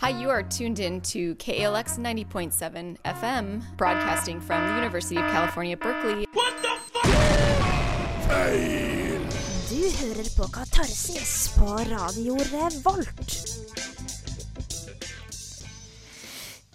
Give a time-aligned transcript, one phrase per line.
[0.00, 5.76] Hi, you are tuned in to KALX 90.7 FM, broadcasting from the University of California,
[5.76, 6.24] Berkeley.
[9.68, 13.34] Du hører på Katarsis på Radio Revolt.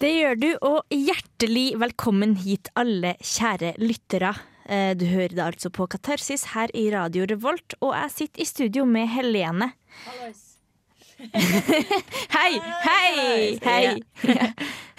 [0.00, 4.34] Det gjør du, og hjertelig velkommen hit, alle kjære lyttere.
[4.68, 8.44] Eh, Du hører det altså på Katarsis her i Radio Revolt, og jeg sitter i
[8.52, 9.72] studio med Helene.
[12.36, 12.52] hei,
[12.84, 13.84] hei, hei!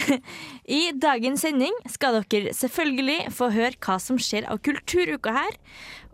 [0.66, 5.60] I dagens sending skal dere selvfølgelig få høre hva som skjer av kulturuka her.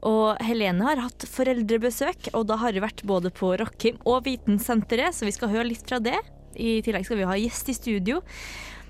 [0.07, 5.15] Og Helene har hatt foreldrebesøk, og da har hun vært både på Rockheim og Vitensenteret,
[5.15, 6.17] så vi skal høre litt fra det.
[6.57, 8.21] I tillegg skal vi ha gjest i studio.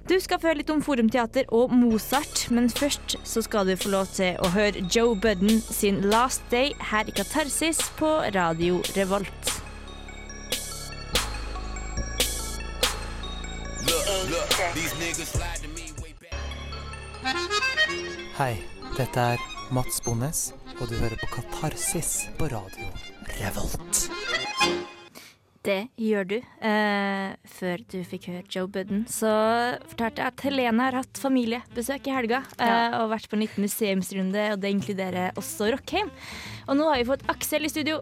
[0.09, 3.91] Du skal få høre litt om Forumteater og Mozart, men først så skal du få
[3.93, 9.60] lov til å høre Joe Budden sin Last Day her i Katarsis på Radio Revolt.
[18.37, 18.53] Hei,
[18.95, 19.41] dette er
[19.75, 20.39] Mats Bonnes,
[20.79, 22.87] og du hører på Katarsis på radio
[23.41, 24.05] Revolt.
[25.61, 26.37] Det gjør du.
[26.39, 29.29] Eh, før du fikk høre Joe Budden, så
[29.91, 32.41] fortalte jeg at Helene har hatt familiebesøk i helga.
[32.57, 36.09] Eh, og vært på en liten museumsrunde, og det inkluderer også Rockheim.
[36.65, 38.01] Og nå har vi fått Aksel i studio,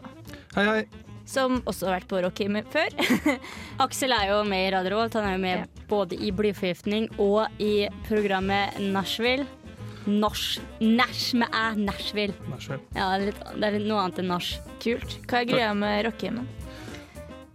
[0.56, 1.09] Hei, hei.
[1.30, 2.96] Som også har vært på Rocky før.
[3.86, 5.18] Aksel er jo med i Radio Revolt.
[5.20, 9.46] Han er jo med både i Blyforgiftning og i programmet Nashville.
[10.10, 10.60] Nosh.
[10.82, 11.76] Nash med æ.
[11.78, 12.34] Nashville.
[12.50, 12.82] Nashville.
[12.96, 14.54] Ja, det er, litt, det er litt noe annet enn nach.
[14.82, 15.20] Kult.
[15.30, 16.56] Hva er greia med rockehjemmet?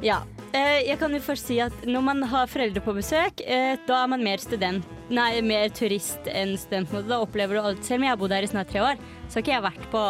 [0.04, 0.20] Ja.
[0.54, 4.02] Eh, jeg kan jo først si at når man har foreldre på besøk, eh, da
[4.02, 4.86] er man mer student.
[5.10, 6.92] Nei, mer turist enn student.
[7.08, 7.82] Da opplever du alt.
[7.84, 9.90] Selv om jeg har bodd her i snart tre år, så har ikke jeg vært
[9.94, 10.04] på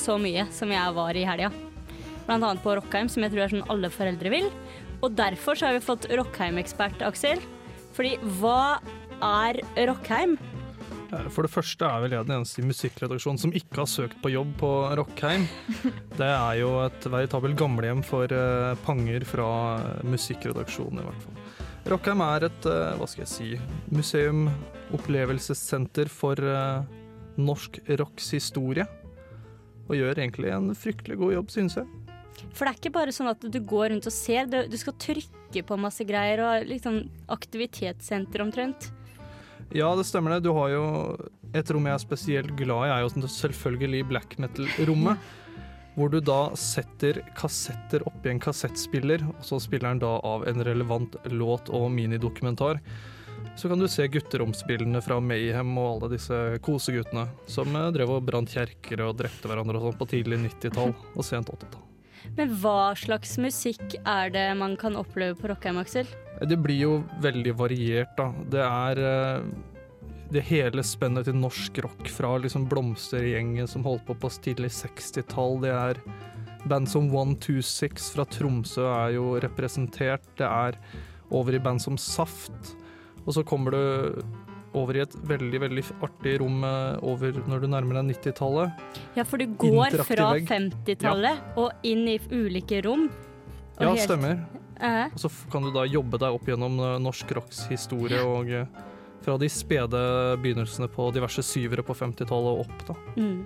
[0.00, 1.52] så mye som jeg var i helga.
[2.38, 4.48] Annet på Rockheim, som jeg tror er sånn alle foreldre vil.
[5.02, 7.42] Og derfor så har vi fått Rockheim-ekspert, Aksel.
[7.92, 8.78] Fordi hva
[9.22, 10.38] er Rockheim?
[11.12, 14.20] Eh, For det første er vel jeg den eneste i musikkredaksjonen som ikke har søkt
[14.22, 15.46] på jobb på Rockheim.
[16.20, 21.38] Det er jo et veritabelt gamlehjem for eh, panger fra eh, musikkredaksjonen, i hvert fall.
[21.92, 23.46] Rockheim er et, hva skal jeg si,
[23.90, 24.44] museum,
[24.94, 26.38] opplevelsessenter for
[27.34, 28.86] norsk rocks historie.
[29.88, 31.88] Og gjør egentlig en fryktelig god jobb, synes jeg.
[32.50, 34.96] For det er ikke bare sånn at du går rundt og ser, du, du skal
[35.00, 38.90] trykke på masse greier og sånn aktivitetssenter omtrent.
[39.72, 40.44] Ja, det stemmer det.
[40.44, 40.82] Du har jo
[41.56, 45.30] et rom jeg er spesielt glad i, er jo selvfølgelig black metal-rommet.
[45.92, 50.64] Hvor du da setter kassetter oppi en kassettspiller, og så spiller den da av en
[50.64, 52.80] relevant låt og minidokumentar.
[53.56, 58.24] Så kan du se gutteromsbildene fra Mayhem og alle disse koseguttene som eh, drev og
[58.24, 61.91] brant kjerker og drepte hverandre og sånn på tidlig 90-tall og sent 80-tall.
[62.36, 66.08] Men hva slags musikk er det man kan oppleve på Rockheim, Aksel?
[66.42, 68.30] Det blir jo veldig variert, da.
[68.50, 69.46] Det er eh,
[70.32, 75.60] det hele spennet til norsk rock fra liksom blomstergjengen som holdt på på tidlig 60-tall.
[75.62, 76.00] Det er
[76.68, 80.24] band som 126 fra Tromsø er jo representert.
[80.38, 80.78] Det er
[81.32, 82.74] over i band som Saft.
[83.22, 84.22] Og så kommer du
[84.78, 88.82] over i et veldig, veldig artig rom eh, over når du nærmer deg 90-tallet.
[89.18, 93.08] Ja, for du går fra 50-tallet og inn i ulike rom.
[93.78, 94.40] og Ja, helt- stemmer.
[94.82, 98.48] Eh, Og så kan du da jobbe deg opp gjennom eh, norsk rocks historie og
[98.50, 98.66] eh,
[99.22, 100.00] fra de spede
[100.42, 102.96] begynnelsene på diverse syvere på 50-tallet og opp, da.
[103.16, 103.44] mm.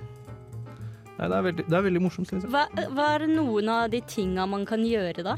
[1.19, 2.53] Nei, det er veldig, det er veldig morsomt, synes jeg.
[2.53, 5.37] hva, hva er noen av de tinga man kan gjøre da?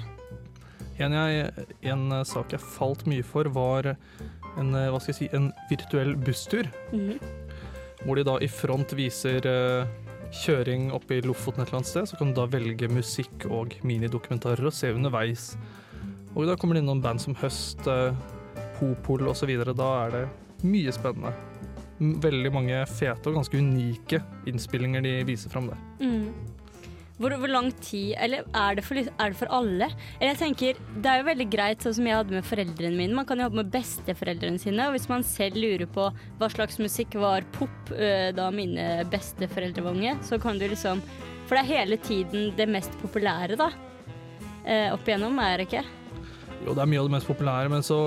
[0.98, 3.93] En, jeg, en sak jeg falt mye for, var
[4.59, 6.69] en, eh, hva skal jeg si, en virtuell busstur.
[6.93, 7.19] Mhm.
[8.05, 9.87] Hvor de da i front viser eh,
[10.31, 12.09] kjøring oppe i Lofoten et eller annet sted.
[12.09, 15.57] Så kan du da velge musikk og minidokumentarer og se underveis.
[16.37, 18.15] Og da kommer det inn noen band som Høst, eh,
[18.79, 19.51] Popol osv.
[19.75, 20.25] Da er det
[20.63, 21.35] mye spennende.
[21.99, 25.81] Veldig mange fete og ganske unike innspillinger de viser fram der.
[25.99, 26.31] Mm.
[27.19, 29.89] Hvor, hvor lang tid Eller er det, for, er det for alle?
[30.21, 33.17] Eller jeg tenker, Det er jo veldig greit, sånn som jeg hadde med foreldrene mine.
[33.19, 34.87] Man kan jo ha med besteforeldrene sine.
[34.87, 36.09] Og hvis man selv lurer på
[36.39, 41.03] hva slags musikk var pop øh, da mine besteforeldre var unge, så kan du liksom
[41.48, 43.71] For det er hele tiden det mest populære, da.
[44.69, 45.84] Eh, opp igjennom, er det ikke?
[46.66, 47.98] Jo, det er mye av det mest populære, men så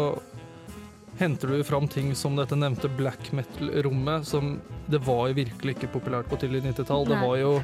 [1.17, 4.59] henter du fram ting som dette nevnte black metal-rommet, som
[4.91, 7.07] det var jo virkelig ikke populært på tidlig 90-tall.
[7.09, 7.55] Det var jo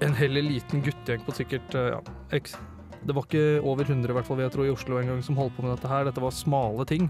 [0.00, 2.00] en heller liten guttegjeng på sikkert eh, ja,
[2.40, 2.56] X.
[3.00, 5.38] Det var ikke over 100 i hvert fall, jeg tro, i Oslo en gang som
[5.40, 6.06] holdt på med dette her.
[6.08, 7.08] Dette var smale ting.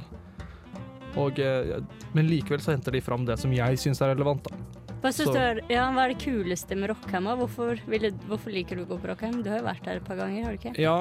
[1.19, 1.79] Og, eh,
[2.15, 4.81] men likevel så henter de fram det som jeg syns er relevant, da.
[5.01, 7.25] Hva, er, ja, hva er det kuleste med Rockheim?
[7.41, 9.39] Hvorfor, ville, hvorfor liker du å gå på Rockheim?
[9.41, 10.75] Du har jo vært der et par ganger, har du ikke?
[10.77, 10.97] Ja,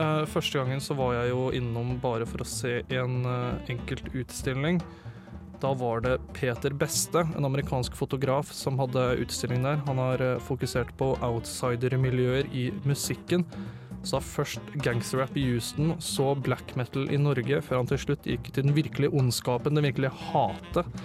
[0.00, 4.10] uh, første gangen så var jeg jo innom bare for å se en uh, enkelt
[4.10, 4.82] utstilling.
[5.64, 9.78] Da var det Peter Beste, en amerikansk fotograf, som hadde utstilling der.
[9.86, 13.46] Han har eh, fokusert på outsider-miljøer i musikken.
[14.04, 18.52] Sa først gangsterrap i Houston, så black metal i Norge, før han til slutt gikk
[18.52, 21.00] til den virkelige ondskapen, den virkelige hatet.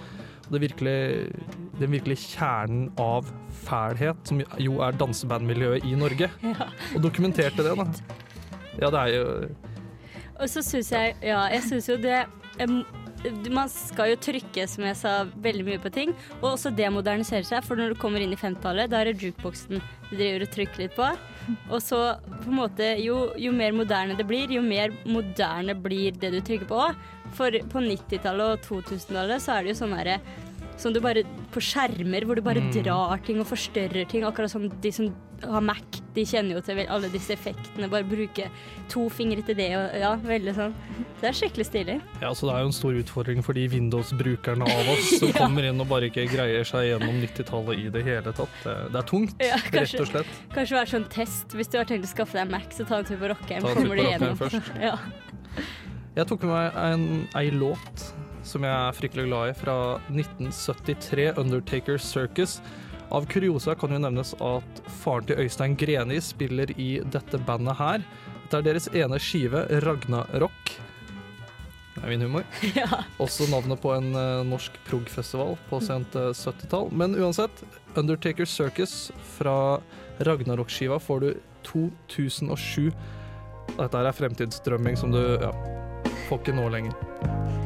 [0.50, 1.32] Det virkelig,
[1.80, 3.32] den virkelige kjernen av
[3.64, 6.28] fælhet, som jo er dansebandmiljøet i Norge.
[6.52, 6.68] Ja.
[6.92, 7.88] Og dokumenterte det, da.
[8.76, 9.26] Ja, det er jo
[10.36, 12.26] Og så syns jeg Ja, jeg syns jo det
[13.52, 15.14] Man skal jo trykke, som jeg sa,
[15.44, 16.14] veldig mye på ting.
[16.40, 19.26] Og også det moderniserer seg, for når du kommer inn i 50-tallet, da er det
[19.26, 19.76] jukeboksen
[20.10, 21.08] du driver og trykker litt på.
[21.68, 22.00] Og så
[22.40, 26.40] på en måte jo, jo mer moderne det blir, jo mer moderne blir det du
[26.40, 27.02] trykker på òg.
[27.36, 30.16] For på 90-tallet og 2000-tallet så er det jo sånn herre
[30.80, 32.70] som du bare På skjermer hvor du bare Mm.
[32.72, 34.22] drar ting og forstørrer ting.
[34.24, 35.10] Akkurat som de som
[35.42, 37.88] har Mac, de kjenner jo til alle disse effektene.
[37.92, 38.48] Bare bruke
[38.90, 40.74] to fingre til det og Ja, veldig sånn.
[41.20, 41.96] Det er skikkelig stilig.
[42.22, 45.68] Ja, så Det er jo en stor utfordring for de Windows-brukerne av oss som kommer
[45.68, 48.56] inn og bare ikke greier seg gjennom 90-tallet i det hele tatt.
[48.64, 50.38] Det, er tungt, Ja, rett og slett.
[50.54, 51.56] Kanskje være sånn test.
[51.56, 53.96] Hvis du har tenkt å skaffe deg Mac, så ta en tur på tur Kommer
[53.96, 54.36] du gjennom.
[54.40, 54.72] først.
[54.90, 54.96] Ja.
[56.16, 57.04] Jeg tok med meg en,
[57.38, 58.08] ei låt
[58.46, 59.74] som jeg er fryktelig glad i, fra
[60.10, 62.58] 1973, 'Undertaker Circus'.
[63.10, 68.04] Av kuriosa kan jo nevnes at faren til Øystein Greni spiller i dette bandet her.
[68.44, 70.74] Dette er deres ene skive, Ragnarock.
[71.96, 72.46] Det er min humor.
[72.78, 73.02] ja.
[73.18, 76.92] Også navnet på en eh, norsk prog-festival på sent eh, 70-tall.
[76.94, 77.64] Men uansett,
[77.98, 79.80] Undertaker Circus fra
[80.22, 81.30] Ragnarok-skiva får du
[81.66, 82.92] 2007.
[83.74, 85.50] Dette er fremtidsdrømming som du ja,
[86.28, 87.59] får ikke nå lenger.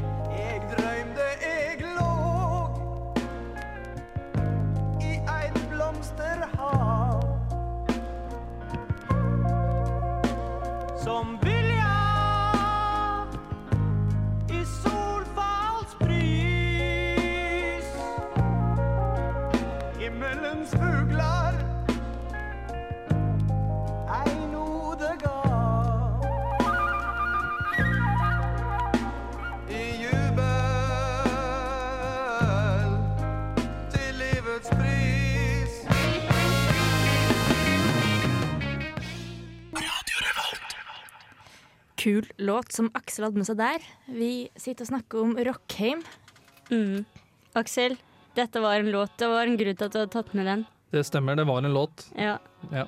[42.54, 43.86] Låt som Aksel hadde med seg der.
[44.06, 46.04] Vi sitter og snakker om Rockheim.
[46.70, 47.04] Mm.
[47.58, 47.96] Aksel,
[48.38, 49.16] dette var en låt.
[49.18, 50.64] Det var en grunn til at du hadde tatt med den.
[50.94, 52.06] Det stemmer, det var en låt.
[52.14, 52.38] Ja.
[52.70, 52.86] Ja.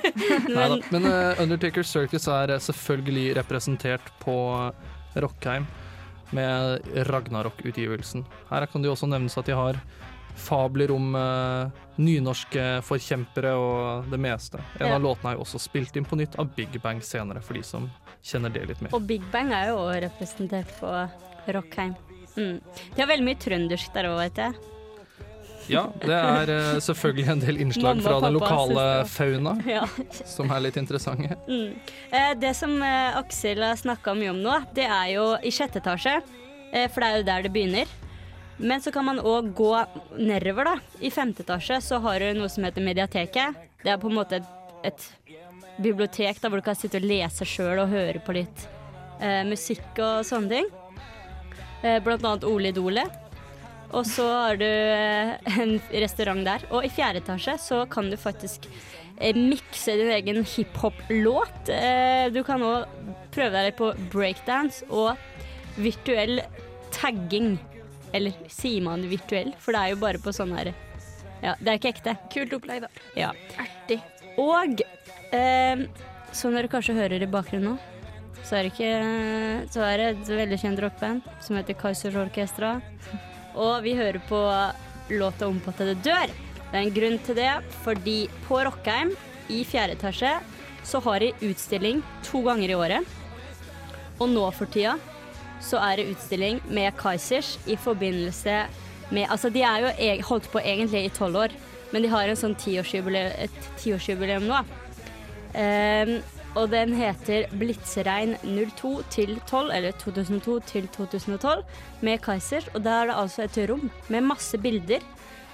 [0.48, 0.82] Men.
[0.92, 5.64] Men uh, Undertaker Circus er eh, selvfølgelig representert på eh, Rockheim
[6.36, 8.26] med Ragnarok-utgivelsen.
[8.50, 9.80] Her kan det jo også nevnes at de har
[10.36, 14.60] fabler om uh, nynorske forkjempere og det meste.
[14.80, 14.94] En Ja.
[14.98, 17.62] av låtene er jo også spilt inn på nytt av Big Bang senere, for de
[17.64, 17.90] som
[18.22, 18.92] kjenner det litt mer.
[18.94, 20.92] Og Big Bang er jo også representert på
[21.56, 21.94] Rockheim.
[22.36, 22.60] Mm.
[22.94, 24.54] De har veldig mye trøndersk der òg, vet jeg.
[25.68, 29.86] Ja, det er uh, selvfølgelig en del innslag fra den lokale fauna Ja.
[30.28, 31.34] som er litt interessante.
[31.48, 31.72] Mm.
[32.12, 36.20] Eh, det som Aksel har snakka mye om nå, det er jo i sjette etasje.
[36.92, 37.86] For det er jo der det begynner.
[38.56, 39.72] Men så kan man òg gå
[40.16, 40.76] nedover, da.
[41.04, 43.58] I femte etasje så har du noe som heter Mediateket.
[43.82, 44.48] Det er på en måte et,
[44.92, 45.04] et
[45.82, 48.66] bibliotek da, hvor du kan sitte og lese sjøl og høre på litt
[49.20, 50.72] eh, musikk og sånne ting.
[51.84, 53.04] Eh, blant annet Ole Idole.
[53.94, 56.64] Og så har du eh, en restaurant der.
[56.72, 58.66] Og i fjerde etasje så kan du faktisk
[59.20, 61.70] eh, mikse din egen hiphop-låt.
[61.76, 62.88] Eh, du kan òg
[63.36, 65.14] prøve deg på breakdance og
[65.76, 66.40] virtuell
[66.94, 67.58] tagging.
[68.14, 69.52] Eller sier man virtuell?
[69.62, 70.72] For det er jo bare på sånn her
[71.42, 72.16] Ja, det er ikke ekte.
[72.32, 72.88] Kult opplegg, da.
[73.18, 73.32] Ja.
[73.60, 74.00] Artig.
[74.40, 74.80] Og
[75.36, 75.84] eh,
[76.36, 77.76] som dere kanskje hører i bakgrunnen nå,
[78.46, 82.76] så er det, ikke, så er det et veldig kjent rockband som heter Kaizers Orkestra.
[83.58, 84.38] Og vi hører på
[85.10, 86.34] låta 'Ompattede dør'.
[86.70, 89.14] Det er en grunn til det, fordi på Rockheim
[89.50, 90.32] i fjerde etasje
[90.86, 93.06] så har de utstilling to ganger i året.
[94.20, 94.96] Og nå for tida
[95.60, 98.66] så er det utstilling med Kaizers i forbindelse
[99.10, 101.52] med Altså, de er jo holdt på egentlig i tolv år,
[101.92, 104.62] men de har en sånn tiårsjubileum, et tiårsjubileum nå.
[105.56, 106.16] Um,
[106.56, 111.62] og den heter Blitzerein 02 til 12, eller 2002 til 2012,
[112.00, 112.66] med Kaizers.
[112.74, 115.04] Og der er det altså et rom med masse bilder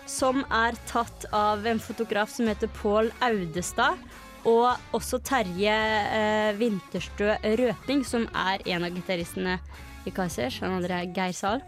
[0.09, 3.99] som er tatt av en fotograf som heter Pål Audestad.
[4.49, 9.59] Og også Terje eh, Vinterstø Røping, som er en av gitaristene
[10.07, 10.59] i Kaizers.
[10.65, 11.63] Han andre er Geir Zahl.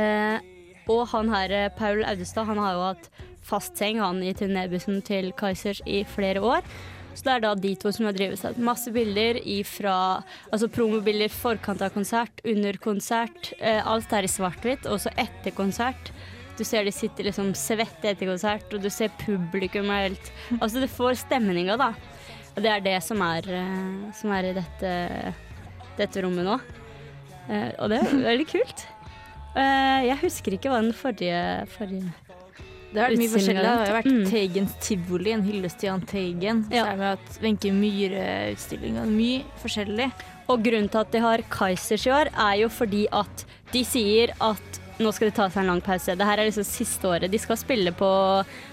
[0.00, 0.42] Eh,
[0.90, 3.08] og han her, eh, Paul Audestad, han har jo hatt
[3.44, 6.66] fast seng han i turnébussen til Kaizers i flere år.
[7.14, 8.58] Så det er da de to som har drevet seg.
[8.58, 13.52] Masse bilder ifra Altså promobilder forkant av konsert, under konsert.
[13.60, 16.10] Eh, alt er i svart-hvitt, også etter konsert.
[16.56, 20.80] Du ser de sitter liksom svette etter konsert, og du ser publikum og helt Altså,
[20.80, 21.92] du får stemninga, da.
[22.54, 24.90] Og det er det som er, eh, som er i dette,
[25.98, 26.58] dette rommet nå.
[27.50, 28.84] Eh, og det er veldig kult.
[29.56, 31.40] Eh, jeg husker ikke hva den forrige,
[31.74, 32.12] forrige
[32.94, 33.62] Det har vært mye forskjellig.
[33.64, 34.24] Det har vært Mm.
[34.30, 36.62] Teigens tivoli, en hyllest til Jahn Teigen.
[36.70, 36.84] Så Ja.
[36.92, 39.02] er det hatt Wenche Myhre-utstillinga.
[39.10, 40.12] Mye forskjellig.
[40.48, 44.30] Og grunnen til at de har Kaizers i år, er jo fordi at de sier
[44.40, 46.14] at nå skal de ta seg en lang pause.
[46.14, 47.30] Det her er liksom siste året.
[47.30, 48.10] De skal spille på,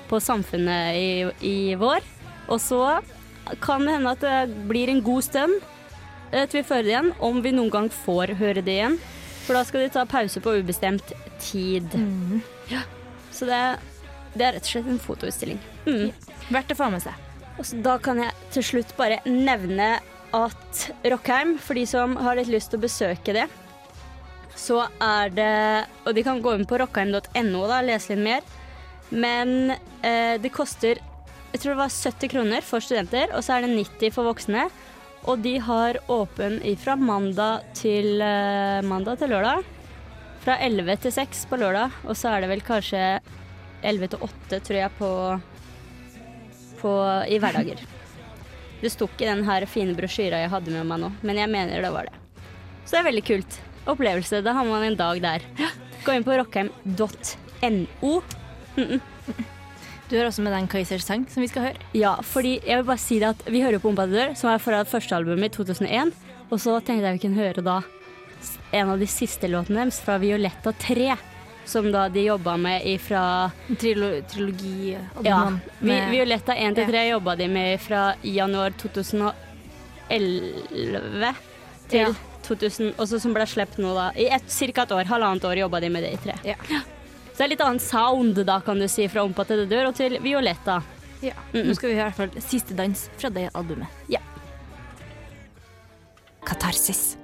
[0.10, 1.10] på Samfunnet i,
[1.48, 2.06] i vår.
[2.51, 2.82] Og så
[3.63, 5.56] kan det hende at det blir en god stund
[6.32, 9.00] eh, til vi høre det igjen, om vi noen gang får høre det igjen.
[9.48, 11.90] For da skal de ta pause på ubestemt tid.
[12.70, 12.84] Ja.
[13.34, 13.62] Så det,
[14.36, 15.60] det er rett og slett en fotoutstilling.
[15.88, 16.12] Mm.
[16.54, 17.18] Verdt å få med seg.
[17.58, 19.96] Og så da kan jeg til slutt bare nevne
[20.32, 23.48] at Rockheim, for de som har litt lyst til å besøke det,
[24.55, 28.41] så er det Og de kan gå inn på rockheim.no og lese litt mer.
[29.12, 29.72] Men
[30.03, 31.00] eh, det koster
[31.51, 34.70] jeg tror det var 70 kroner for studenter, og så er det 90 for voksne.
[35.27, 39.65] Og de har åpen fra mandag til, eh, mandag til lørdag.
[40.46, 43.20] Fra 11 til 6 på lørdag, og så er det vel kanskje
[43.84, 45.41] 11 til 8, tror jeg, på
[46.81, 46.91] på,
[47.27, 47.81] i hverdager.
[48.81, 51.81] Det sto ikke i den fine brosjyra jeg hadde med meg nå, men jeg mener
[51.81, 52.15] det var det.
[52.86, 53.60] Så det er veldig kult.
[53.90, 54.42] Opplevelse.
[54.46, 55.40] Da har man en dag der.
[56.06, 58.14] Gå inn på rockheim.no.
[60.12, 61.78] Du har også med deg en sang som vi skal høre.
[61.96, 64.84] Ja, fordi jeg vil bare si det at vi hører på Ombadør, som er fra
[64.84, 66.12] første albumet i 2001.
[66.52, 67.82] Og så tenkte jeg vi kunne høre da
[68.76, 71.16] en av de siste låtene deres fra Violetta 3.
[71.72, 75.52] Som da de jobba med ifra Trilo trilogi Ja.
[75.80, 81.36] Vi, Violetta 1 til 3 jobba de med fra januar 2011
[81.88, 82.08] til Ja.
[82.46, 84.10] 2000, og så som ble sluppet nå da.
[84.20, 86.38] I et, cirka et år, halvannet år jobba de med det i tre.
[86.48, 86.58] Ja.
[87.32, 89.96] Så det er litt annen sound da, kan du si, fra Ompa det dør og
[89.98, 90.82] til Violetta.
[91.22, 91.38] Ja.
[91.54, 94.02] Nå skal vi høre i hvert fall siste dans fra det albumet.
[94.12, 94.22] Ja.
[96.46, 97.16] Katarsis.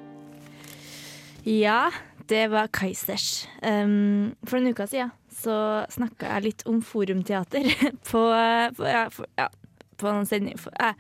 [1.48, 1.88] Ja,
[2.30, 3.48] det var Kaizers.
[3.62, 7.68] Um, for en uke siden så snakka jeg litt om forumteater
[8.10, 8.22] på,
[8.78, 9.48] på, ja, for, ja,
[9.98, 10.94] på en sending for, eh,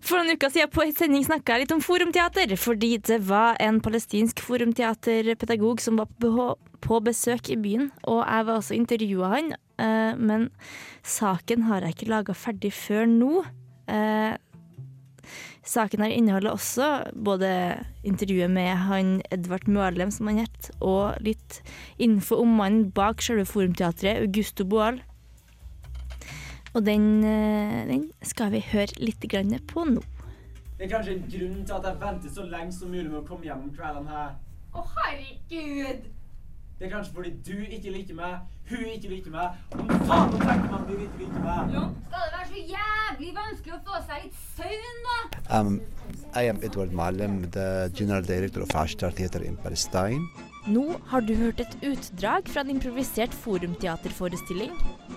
[0.00, 3.58] for noen uker siden på en sending snakka jeg litt om forumteater, fordi det var
[3.60, 6.48] en palestinsk forumteaterpedagog som var på,
[6.80, 10.50] på besøk i byen, og jeg var også intervjua han, eh, men
[11.02, 13.44] saken har jeg ikke laga ferdig før nå.
[13.88, 14.36] Eh,
[15.66, 16.88] Saken her inneholder også
[17.26, 17.48] både
[18.06, 21.58] intervjuet med han Edvard Mølem, som han het, og litt
[21.98, 25.00] info om mannen bak selve forumteatret, Augusto Boal.
[26.76, 30.02] Og den, eh, den skal vi høre litt grann på nå.
[30.76, 33.24] Det er kanskje en grunn til at jeg venter så lenge som mulig med å
[33.24, 34.34] komme hjem om kveldene her.
[34.76, 36.02] Å, herregud!
[36.76, 40.40] Det er kanskje fordi du ikke liker meg, hun ikke liker meg, og faen å
[40.42, 41.78] tenker man at du ikke liker meg.
[42.10, 45.16] Skal det være så jævlig vanskelig å få seg litt søvn, da!
[45.56, 45.80] Um,
[46.36, 50.28] I am Edward Malem, the General Director of Ashtar Theater in Palestine.
[50.66, 54.72] Nå har du hørt et utdrag fra en improvisert forumteaterforestilling,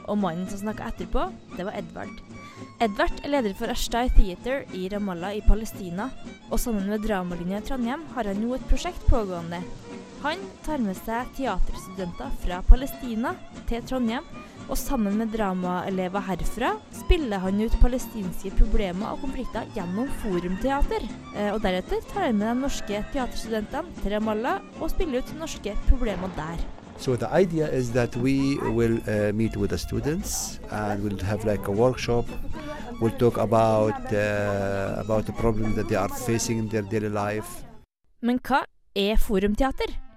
[0.06, 1.24] og mannen som snakka etterpå,
[1.56, 2.20] det var Edvard.
[2.86, 6.12] Edvard er leder for Ashtai Theater i Ramallah i Palestina,
[6.52, 9.64] og sammen med Dramalinja i Trondheim har han nå et prosjekt pågående.
[10.22, 13.34] Han tar med seg teaterstudenter fra Palestina
[13.72, 14.30] til Trondheim,
[14.70, 21.06] og sammen med dramaelever herfra spiller han ut palestinske problemer og konflikter gjennom forumteater.
[21.36, 25.74] Eh, Og deretter tar han med de norske teaterstudentene til Ramallah og spiller ut norske
[25.90, 26.62] problemer der.
[27.00, 31.46] So the idea is that we will uh, meet with the students and we'll have
[31.46, 32.26] like a workshop.
[33.02, 37.64] We'll talk about uh, about the problems that they are facing in their daily life.
[38.22, 40.09] Men hva er forumteater?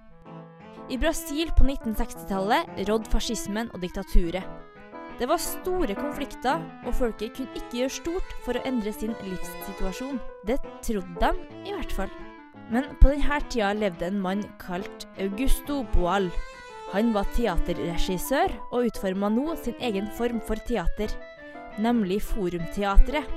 [0.91, 4.43] I Brasil på 1960-tallet rådde fascismen og diktaturet.
[5.15, 10.19] Det var store konflikter, og folket kunne ikke gjøre stort for å endre sin livssituasjon.
[10.43, 12.11] Det trodde de, i hvert fall.
[12.73, 16.27] Men på denne tida levde en mann kalt Augusto Boal.
[16.91, 21.13] Han var teaterregissør og utforma nå sin egen form for teater,
[21.79, 23.29] nemlig Forumteatret.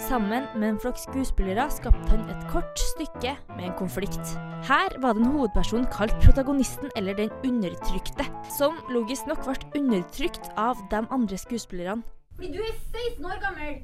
[0.00, 4.34] Sammen med en flokk skuespillere skapte han et kort stykke med en konflikt.
[4.68, 10.80] Her var den hovedpersonen kalt protagonisten, eller den undertrykte, som logisk nok ble undertrykt av
[10.90, 12.02] de andre skuespillerne.
[12.36, 13.82] Fordi du er 16 år gammel.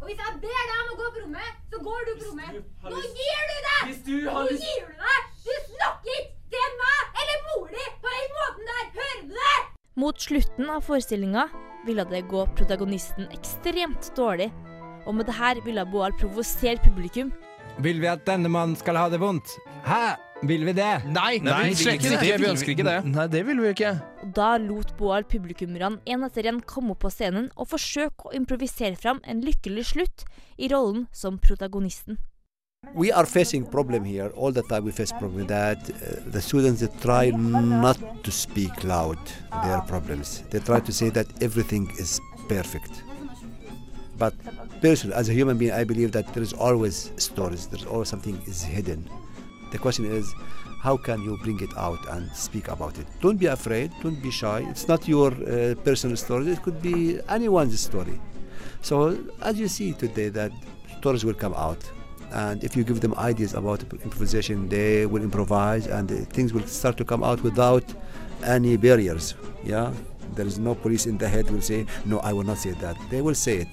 [0.00, 2.58] Og hvis jeg ber deg om å gå på rommet, så går du på rommet.
[2.84, 3.78] Nå gir du deg!
[3.86, 5.30] Hvis du Nå har lyst gir du deg!
[5.46, 8.84] Du snakker ikke til meg eller mor di på den måten der!
[8.98, 9.56] Hører du det?
[9.96, 11.46] Mot slutten av forestillinga
[11.86, 14.50] ville det gå protagonisten ekstremt dårlig,
[15.06, 17.32] og med det her ville Boal provosere publikum.
[17.82, 19.56] Vil vi at denne mannen skal ha det vondt?
[19.86, 20.16] Hæ?
[20.44, 20.90] Vil vi det?
[21.08, 22.34] Nei, Nei, vi ikke det.
[22.40, 22.96] Vi ønsker ikke det.
[23.08, 23.94] Nei, det vil vi ikke.
[24.20, 28.34] Og Da lot Boal publikummerne en etter en komme opp på scenen og forsøke å
[28.36, 30.26] improvisere fram en lykkelig slutt
[30.60, 32.20] i rollen som protagonisten.
[32.94, 34.84] We are facing problem here all the time.
[34.84, 39.18] We face problem that uh, the students they try not to speak loud
[39.64, 40.44] their problems.
[40.50, 43.02] They try to say that everything is perfect.
[44.18, 44.34] But
[44.80, 47.66] personally, as a human being, I believe that there is always stories.
[47.66, 49.08] There's always something is hidden.
[49.72, 50.32] The question is,
[50.80, 53.06] how can you bring it out and speak about it?
[53.20, 53.90] Don't be afraid.
[54.02, 54.60] Don't be shy.
[54.70, 56.48] It's not your uh, personal story.
[56.48, 58.20] It could be anyone's story.
[58.82, 60.52] So as you see today, that
[60.98, 61.82] stories will come out
[62.32, 66.96] and if you give them ideas about improvisation they will improvise and things will start
[66.96, 67.84] to come out without
[68.44, 69.92] any barriers yeah
[70.34, 72.96] there is no police in the head will say no i will not say that
[73.10, 73.68] they will say it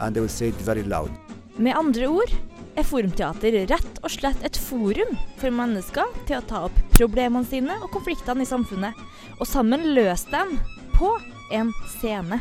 [0.00, 1.10] and they will say it very loud
[1.56, 2.32] Med andre ord
[2.78, 7.76] er Forumteater rett og slett et forum for mennesker til å ta opp problemene sine
[7.82, 8.96] og konfliktene i samfunnet,
[9.36, 10.54] og sammen løse dem
[10.94, 11.10] på
[11.52, 12.40] en scene.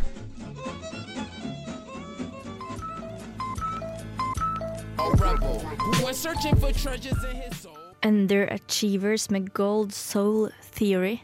[8.05, 11.17] Underachievers med Gold Soul Theory.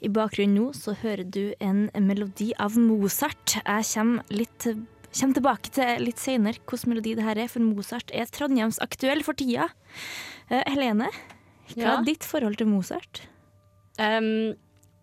[0.00, 3.56] I bakgrunnen nå så hører du en melodi av Mozart.
[3.64, 4.68] Jeg kommer, litt,
[5.14, 9.34] kommer tilbake til litt senere hvilken melodi det her er, for Mozart er trondheimsaktuell for
[9.38, 9.68] tida.
[10.50, 11.08] Uh, Helene,
[11.74, 11.98] hva Ja?
[11.98, 13.22] er ditt forhold til Mozart?
[13.98, 14.54] Um,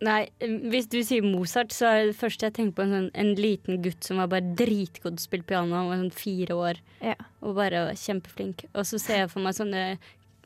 [0.06, 3.34] nei, hvis du sier Mozart, så er det første jeg tenker på en, sånn, en
[3.36, 5.76] liten gutt som var bare dritgod til å spille piano.
[5.76, 7.16] Han var sånn fire år Ja.
[7.42, 8.66] og bare kjempeflink.
[8.74, 9.98] Og så ser jeg for meg sånne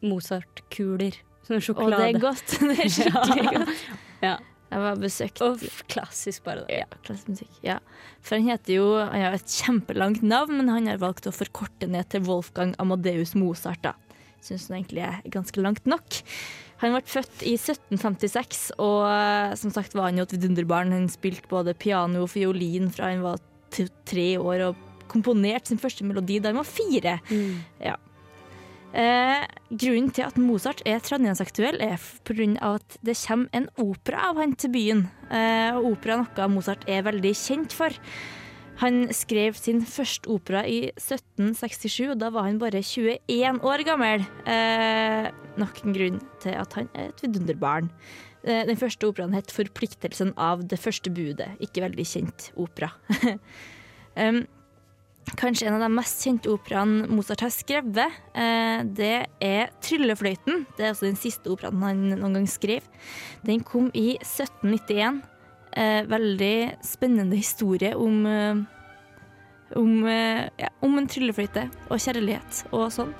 [0.01, 1.17] Mozart-kuler.
[1.47, 1.99] Sånne Og sjokolade.
[2.03, 2.55] det er godt.
[2.69, 3.83] Det er skikkelig godt.
[4.23, 4.37] Ja.
[4.69, 6.65] Jeg var besøkt Og klassisk, bare.
[6.69, 7.55] Ja, klassisk musikk.
[7.65, 7.79] Ja.
[8.21, 11.89] For han heter jo Han har et kjempelangt navn, men han har valgt å forkorte
[11.89, 13.95] ned til Wolfgang Amadeus Mozart, da.
[14.45, 16.21] Syns han egentlig er ganske langt nok.
[16.79, 20.93] Han ble født i 1756, og eh, som sagt var han jo et vidunderbarn.
[20.95, 23.41] Han spilte både piano og fiolin fra han var
[23.73, 27.17] tre år, og komponerte sin første melodi da han var fire.
[27.27, 27.57] Mm.
[27.83, 27.97] Ja.
[28.89, 32.73] Eh, grunnen til at Mozart er trondheimsaktuell, er pga.
[32.73, 35.07] at det kommer en opera av han til byen.
[35.29, 37.93] Eh, og opera er noe Mozart er veldig kjent for.
[38.79, 44.23] Han skrev sin første opera i 1767, og da var han bare 21 år gammel.
[44.47, 47.91] Eh, nok en grunn til at han er et vidunderbarn.
[48.43, 51.59] Eh, den første operaen het 'Forpliktelsen av det første budet'.
[51.59, 52.91] Ikke veldig kjent opera.
[54.15, 54.47] um,
[55.39, 60.65] Kanskje en av de mest kjente operaene Mozart har skrevet, eh, det er 'Tryllefløyten'.
[60.75, 62.81] Det er også den siste operaen han noen gang skrev.
[63.45, 65.21] Den kom i 1791.
[65.71, 68.55] Eh, veldig spennende historie om eh,
[69.75, 70.07] om,
[70.57, 73.13] ja, om en tryllefløyte og kjærlighet og sånn.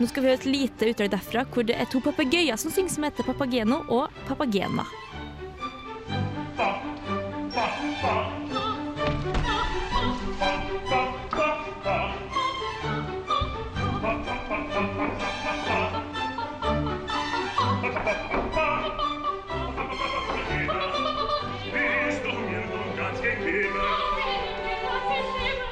[0.00, 2.90] Nå skal vi høre et lite utdrag derfra hvor det er to papegøyer som synger,
[2.90, 4.82] som heter Papageno og Papagena.
[7.52, 8.51] Bist
[23.36, 23.88] gegenüber?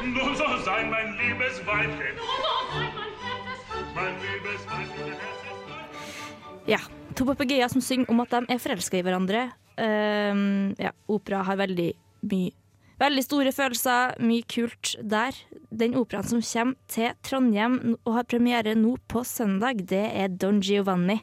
[0.00, 2.16] Du sollst sein, mein liebes Weibchen.
[3.94, 5.14] Mein liebes Weibchen,
[6.66, 6.78] Ja,
[7.16, 9.50] to papegøyer som synger om at de er forelska i hverandre.
[9.80, 11.92] Um, ja, opera har veldig
[12.30, 12.52] mye
[13.00, 15.32] Veldig store følelser, mye kult der.
[15.72, 20.58] Den operaen som kommer til Trondheim og har premiere nå på søndag, det er Don
[20.60, 21.16] Giovanni.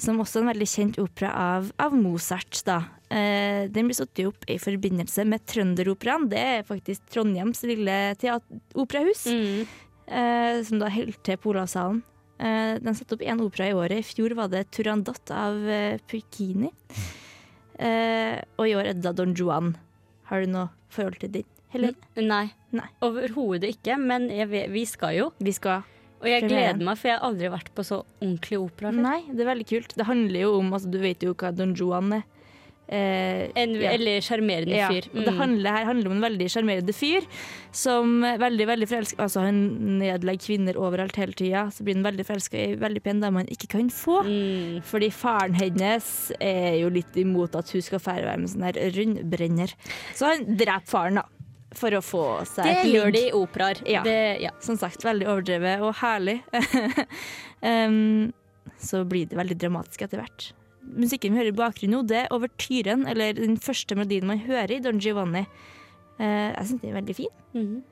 [0.00, 2.78] Som også er en veldig kjent opera av, av Mozart, da.
[3.12, 6.30] Eh, den blir satt opp i forbindelse med Trønderoperaen.
[6.32, 7.96] Det er faktisk Trondheims lille
[8.78, 9.26] operahus.
[9.28, 12.00] Eh, som da holder til på Olavshallen.
[12.42, 14.00] Eh, den satte opp én opera i året.
[14.00, 16.72] I fjor var det Turandot av eh, Puccini.
[17.78, 19.74] Eh, og i år er det da Don Juan.
[20.30, 21.48] Har du noe forhold til den?
[21.72, 21.96] Helene?
[22.20, 22.46] Nei.
[22.72, 22.88] Nei.
[23.04, 25.30] Overhodet ikke, men jeg, vi skal jo.
[25.40, 25.86] Vi skal.
[26.22, 29.00] Og jeg gleder meg, for jeg har aldri vært på så ordentlig opera før.
[29.02, 29.94] Nei, det er veldig kult.
[29.98, 32.28] Det handler jo om altså, Du vet jo hva Don Juan er.
[32.92, 35.06] Eh, En veldig sjarmerende ja, fyr.
[35.12, 35.24] Mm.
[35.24, 37.24] det handler, her handler om en veldig sjarmerende fyr
[37.72, 39.60] som veldig veldig forelska Altså, han
[40.02, 41.64] nedlegger kvinner overalt hele tida.
[41.72, 44.20] Så blir han veldig forelska i veldig pen dame han ikke kan få.
[44.28, 44.82] Mm.
[44.84, 48.80] Fordi faren hennes er jo litt imot at hun skal fære være med sånn her
[48.98, 49.76] rundbrenner.
[50.18, 51.28] Så han dreper faren, da.
[51.72, 53.78] For å få seg Det et gjør de i operaer.
[53.88, 54.02] Ja.
[54.36, 54.50] Ja.
[54.60, 56.42] Som sagt, veldig overdrevet og herlig.
[57.64, 58.28] um,
[58.76, 60.52] så blir det veldig dramatisk etter hvert.
[60.84, 64.70] Musikken vi hører i bakgrunnen nå, det er overtyren, eller den første melodien man hører
[64.76, 65.46] i Don Giovanni.
[66.18, 67.32] Eh, jeg syns den er veldig fin.
[67.54, 67.82] Mhm.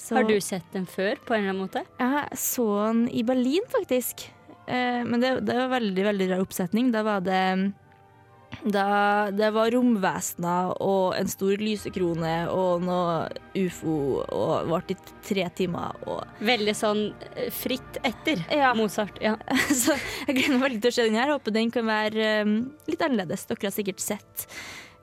[0.00, 1.82] Så- Har du sett den før, på en eller annen måte?
[2.00, 4.28] Jeg så den i Berlin, faktisk.
[4.66, 6.90] Eh, men det, det var veldig veldig rar oppsetning.
[6.92, 7.72] Da var det
[8.64, 15.46] da, Det var romvesener og en stor lysekrone og noe ufo og varte i tre
[15.56, 15.96] timer.
[16.10, 18.74] Og Veldig sånn eh, fritt etter Ja.
[18.76, 19.20] Mozart.
[19.22, 19.36] Ja.
[19.82, 21.34] Så jeg gleder meg veldig til å se den her.
[21.34, 22.54] Håper den kan være um,
[22.90, 23.46] litt annerledes.
[23.48, 24.46] Dere har sikkert sett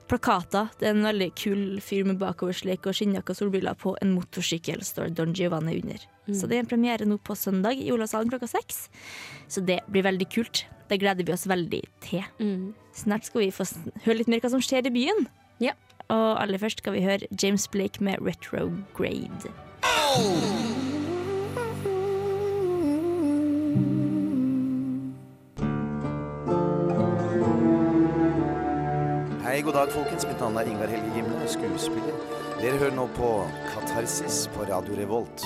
[0.08, 0.70] plakater.
[0.78, 4.84] Det er en veldig kul fyr med bakoversleik og skinnjakke og solbriller på en motorsykkel,
[4.86, 6.06] står Don Giovanni under.
[6.36, 8.88] Så det er en premiere nå på søndag i Olavshallen klokka seks.
[9.48, 10.66] Så det blir veldig kult.
[10.88, 12.24] Det gleder vi oss veldig til.
[12.40, 12.74] Mm.
[12.96, 13.64] Snart skal vi få
[14.04, 15.26] høre litt mer hva som skjer i byen.
[15.62, 15.76] Ja.
[16.08, 19.52] Og aller først skal vi høre James Blake med 'Retrograde'.
[29.44, 30.26] Hei, god dag, folkens.
[30.26, 32.14] Mitt navn er Ingar Helge Gimle, skuespiller.
[32.60, 33.30] Dere hører nå på
[33.72, 35.44] Katarsis på Radio Revolt.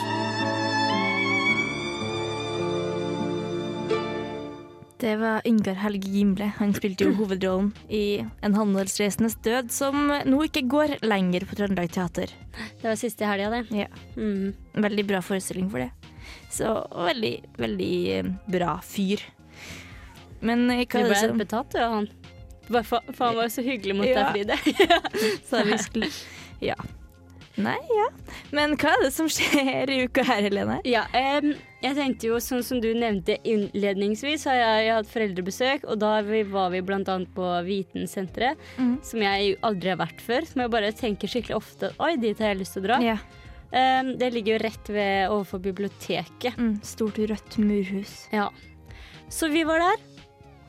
[5.03, 6.47] Det var Yngvar Helge Gimle.
[6.61, 11.91] Han spilte jo hovedrollen i En handelsreisendes død, som nå ikke går lenger på Trøndelag
[11.91, 12.31] Teater.
[12.79, 13.65] Det var siste helga, det.
[13.75, 13.89] Ja.
[14.15, 14.53] Mm.
[14.85, 15.91] Veldig bra forestilling for det.
[16.55, 19.25] Så veldig, veldig eh, bra fyr.
[20.43, 22.09] Men eh, Du hva er det som betatt, du, av han.
[22.71, 24.31] For, for han var jo så hyggelig mot Ja.
[24.31, 25.41] deg, Fride.
[25.51, 26.13] Så vi skulle
[26.63, 26.79] Ja.
[27.61, 28.07] Nei, ja.
[28.57, 30.79] Men hva er det som skjer i uka her, Helene?
[30.89, 31.51] Ja, um,
[31.83, 36.15] jeg tenkte jo, sånn som du nevnte innledningsvis, har jeg, jeg hatt foreldrebesøk, og da
[36.25, 38.95] vi, var vi annet på Vitensenteret, Mhm.
[39.05, 42.55] som jeg aldri har vært før, som jeg bare tenker skikkelig ofte, oi, dit har
[42.55, 43.01] jeg lyst til å dra.
[43.05, 43.19] Ja.
[43.73, 46.57] Um, det ligger jo rett ved overfor biblioteket.
[46.61, 48.29] Mm, stort rødt murhus.
[48.33, 48.49] Ja.
[49.33, 49.97] Så vi var der.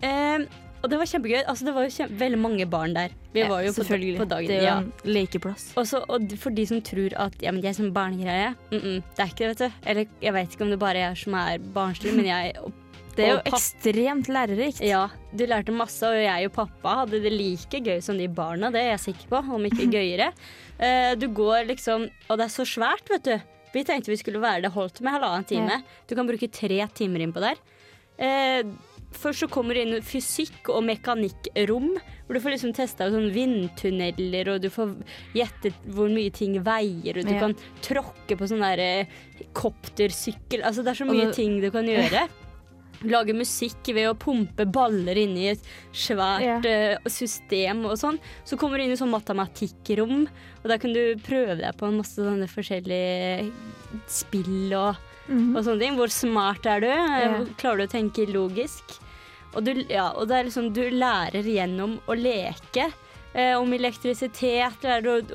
[0.08, 0.46] Em,
[0.84, 1.42] og det var kjempegøy.
[1.48, 3.14] Altså, det var jo kjempe, veldig mange barn der.
[3.32, 4.50] Vi Ja, var jo på, på dagen.
[4.50, 4.78] Det er jo ja.
[4.82, 5.70] en lekeplass.
[5.80, 9.04] Også, og for de som tror at ja, men jeg er sånn barnegreie mm -mm,
[9.16, 9.72] Det er ikke det, vet du.
[9.86, 12.74] Eller jeg vet ikke om det bare er jeg som er barnslig, men jeg og,
[13.16, 14.82] Det er jo ekstremt lærerikt.
[14.82, 18.72] Ja, du lærte masse, og jeg og pappa hadde det like gøy som de barna,
[18.72, 20.34] det er jeg sikker på, om ikke gøyere.
[20.82, 23.40] Uh, du går liksom Og det er så svært, vet du.
[23.74, 25.70] Vi tenkte vi skulle være det holdt med halvannen time.
[25.70, 25.82] Ja.
[26.08, 27.56] Du kan bruke tre timer innpå der.
[28.18, 28.62] Eh,
[29.14, 31.92] Først så kommer du inn fysikk- og mekanikkrom,
[32.26, 34.96] hvor du får liksom testa sånn vindtunneler, og du får
[35.38, 37.40] gjettet hvor mye ting veier, og du Ja.
[37.40, 39.08] kan tråkke på sånn derre
[39.54, 40.64] koptersykkel.
[40.64, 42.28] Altså det er så mye det- ting du kan gjøre.
[43.04, 45.60] Lage musikk ved å pumpe baller inn i et
[45.92, 46.58] svært Ja.
[46.98, 48.20] uh, system og sånn.
[48.46, 50.28] Så kommer du inn i sånn matematikkrom,
[50.64, 53.52] og der kan du prøve deg på en masse sånne forskjellige
[54.08, 54.96] spill og,
[55.30, 55.56] Mhm.
[55.56, 55.96] og sånne ting.
[55.98, 56.88] Hvor smart er du?
[56.88, 59.00] Hvor Klarer du å tenke logisk?
[59.56, 62.92] Og, du, ja, og det er liksom, du lærer gjennom å leke.
[63.36, 64.84] Eh, om elektrisitet,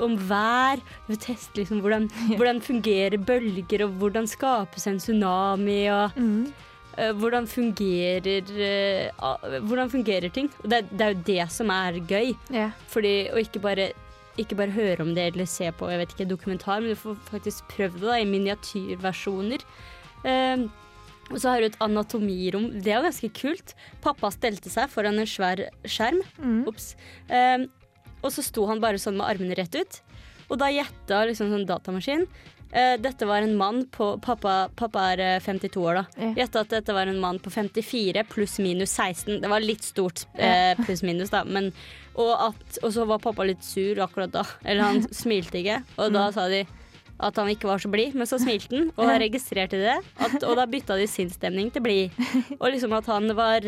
[0.01, 0.79] om vær.
[1.09, 5.89] Du teste liksom hvordan, hvordan fungerer bølger, og hvordan skapes en tsunami.
[5.91, 6.53] Og, Mhm.
[6.99, 10.51] Eh, hvordan fungerer eh, Hvordan fungerer ting?
[10.63, 12.35] Det, det er jo det som er gøy.
[12.55, 12.71] Ja.
[12.93, 13.93] Fordi, å ikke bare,
[14.41, 17.17] ikke bare høre om det eller se på jeg vet ikke, dokumentar, men du får
[17.31, 19.65] faktisk prøvd det da, i miniatyrversjoner.
[20.27, 20.69] Eh,
[21.29, 22.71] og så har du et anatomirom.
[22.81, 23.75] Det er jo ganske kult.
[24.05, 26.23] Pappa stelte seg foran en svær skjerm.
[26.41, 26.63] Mm.
[26.71, 26.95] Ops.
[27.29, 27.67] Eh,
[28.23, 30.01] og så sto han bare sånn med armene rett ut.
[30.49, 32.25] Og da gjetta liksom sånn datamaskin.
[32.73, 36.33] Eh, dette var en mann på Pappa, pappa er eh, 52 år, da.
[36.37, 39.39] Gjetta at dette var en mann på 54 pluss minus 16.
[39.41, 41.45] Det var litt stort eh, pluss minus, da.
[41.49, 41.71] Men,
[42.15, 44.45] og, at, og så var pappa litt sur akkurat da.
[44.65, 45.81] Eller han smilte ikke.
[45.97, 46.67] Og da sa de
[47.19, 49.97] at han ikke var så blid, men så smilte han, og registrerte det.
[50.23, 52.21] At, og da bytta de sinnsstemning til blid.
[52.61, 53.65] Og liksom at han var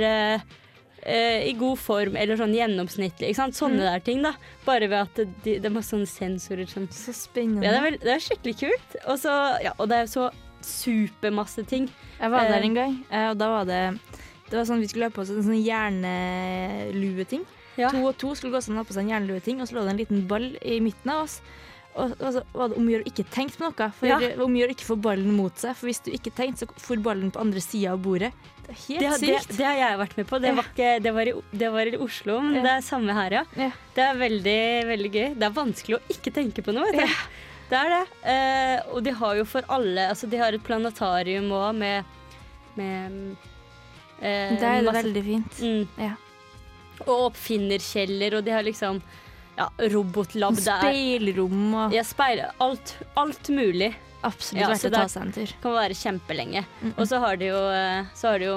[1.03, 3.33] eh, i god form, eller sånn gjennomsnittlig.
[3.37, 4.35] Sånne der ting, da.
[4.67, 7.65] Bare ved at det, de, har sånne sensorer som Så spennende.
[7.67, 8.97] Ja, det er, vel, det er skikkelig kult.
[9.07, 9.35] Og så,
[9.65, 11.89] ja, og det er så supermasse ting.
[12.21, 13.99] Jeg var der Eh, en gang, eh, og da var det
[14.51, 17.45] Det var sånn Vi skulle ha på oss en sånn jernelueting.
[17.79, 17.89] Ja.
[17.95, 19.95] To og to skulle gå sånn ha på seg en jernelueting, og så lå det
[19.95, 21.41] en liten ball i midten av oss.
[21.95, 23.93] Og og så var det om å gjøre å ikke tenke på noe.
[23.93, 24.19] For Ja.
[24.43, 25.75] om å gjøre å ikke få ballen mot seg.
[25.77, 28.33] For hvis du ikke tenkte, så får ballen på andre sida av bordet.
[28.71, 29.57] Helt Det, har- det, sykt.
[29.59, 30.41] det har jeg vært med på.
[30.41, 30.55] Det Ja.
[30.55, 32.63] var, ikke, det var, i, det var i Oslo, men Ja.
[32.63, 33.45] det er samme her, ja.
[33.57, 33.71] Ja.
[33.95, 35.29] Det er veldig, veldig gøy.
[35.39, 36.99] Det er vanskelig å ikke tenke på noe, du.
[37.71, 38.07] Det er det.
[38.27, 42.05] Eh, og de har jo for alle Altså, de har et planetarium òg med,
[42.77, 43.37] med
[44.21, 45.61] eh, Det er masse- veldig fint.
[45.63, 45.89] Mm.
[45.99, 46.15] Ja.
[47.07, 49.01] Og oppfinnerkjeller, og de har liksom
[49.59, 50.57] ja, robotlab.
[50.57, 53.95] Speilrom og ja, speil, alt, alt mulig.
[54.23, 55.53] Absolutt Ja, verdt å ta det seg en tur.
[55.63, 56.63] Kan være kjempelenge.
[56.91, 58.57] Og så har de jo, eh, så har de jo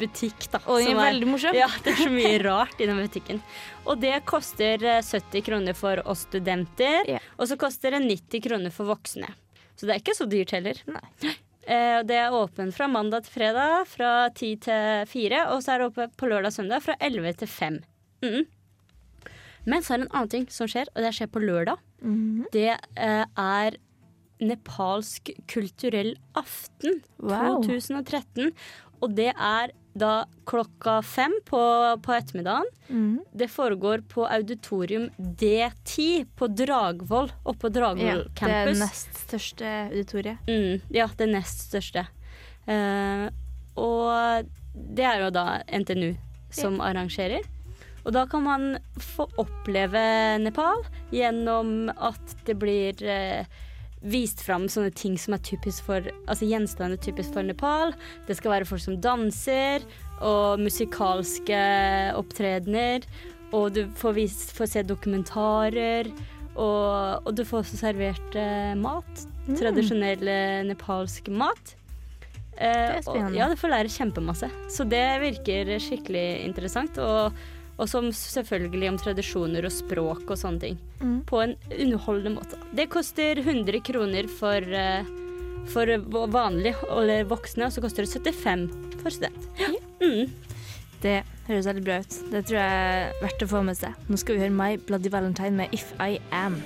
[0.00, 0.58] butikk, da.
[0.66, 1.54] Og den som er veldig morsom.
[1.62, 3.42] Ja, det er så mye rart i den butikken.
[3.86, 8.74] Og det koster eh, 70 kroner for oss studenter, og så koster det 90 kroner
[8.74, 9.30] for voksne.
[9.78, 10.82] Så det er ikke så dyrt heller.
[11.68, 15.82] Eh, Det er åpent fra mandag til fredag fra 10 til 4, og så er
[15.82, 17.76] det åpent på lørdag og søndag fra 11 til 5.
[18.24, 18.46] Mm.
[19.68, 21.76] Men så er det en annen ting som skjer, og det skjer på lørdag.
[22.54, 23.76] Det eh, er
[24.40, 27.62] nepalsk kulturell aften Wow.
[27.64, 28.52] 2013.
[29.02, 30.12] Og det er da
[30.46, 31.60] klokka fem på,
[32.02, 32.68] på ettermiddagen.
[32.88, 33.18] Mm.
[33.34, 39.74] Det foregår på auditorium D10 på Dragvoll, oppe på Dragvoll Ja, det er nest største
[39.88, 40.46] auditoriet.
[40.48, 42.06] Mm, ja, det nest største.
[42.68, 43.28] Uh,
[43.78, 46.12] og det er jo da NTNU
[46.54, 47.46] som arrangerer.
[48.06, 48.68] Og da kan man
[49.02, 50.00] få oppleve
[50.40, 53.44] Nepal gjennom at det blir eh,
[54.02, 57.94] vist fram sånne ting som er typisk for Altså gjenstander typisk for Nepal.
[58.28, 59.86] Det skal være folk som danser,
[60.20, 61.62] og musikalske
[62.18, 63.06] opptredener.
[63.56, 66.10] Og du får, vist, får se dokumentarer.
[66.58, 69.26] Og, og du får også servert eh, mat.
[69.46, 69.54] Mm.
[69.56, 71.74] Tradisjonell eh, nepalsk mat.
[72.58, 73.30] Eh, Det er spennende.
[73.32, 74.50] Og, ja, du får lære kjempemasse.
[74.74, 76.98] Så det virker skikkelig interessant.
[76.98, 77.38] Og,
[77.78, 80.80] og som selvfølgelig om tradisjoner og språk og sånne ting.
[80.98, 81.20] Mm.
[81.28, 82.58] På en underholdende måte.
[82.74, 85.06] Det koster 100 kroner for, eh,
[85.70, 85.86] for
[86.34, 88.66] vanlig eller voksne, og så koster det 75
[89.02, 89.48] for student.
[90.02, 90.32] Mm.
[91.00, 92.18] Det høres veldig bra ut.
[92.32, 93.94] Det tror jeg er verdt å få med seg.
[94.10, 96.58] Nå skal vi høre My Bloody Valentine med If I Am.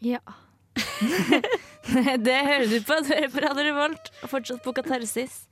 [0.00, 0.18] Ja.
[2.26, 3.00] det hører du på.
[3.04, 5.42] Du hører på Radio Revolt, og fortsatt på Katarsis.